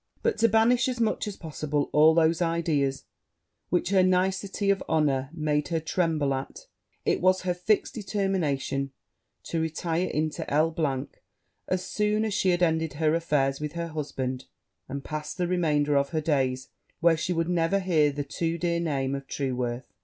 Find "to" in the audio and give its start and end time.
0.39-0.49, 9.43-9.61